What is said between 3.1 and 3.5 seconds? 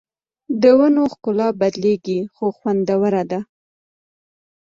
ده